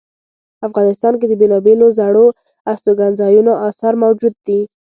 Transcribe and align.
افغانستان 0.67 1.13
کې 1.19 1.25
د 1.29 1.33
بیلابیلو 1.41 1.87
زړو 1.99 2.25
استوګنځایونو 2.71 3.51
آثار 3.69 3.93
موجود 4.03 4.35
دي 4.45 4.59